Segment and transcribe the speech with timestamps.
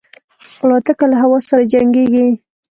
[0.63, 2.27] الوتکه له هوا سره جنګيږي.